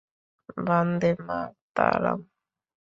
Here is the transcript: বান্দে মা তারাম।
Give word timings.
বান্দে 0.67 1.11
মা 1.27 1.39
তারাম। 1.75 2.19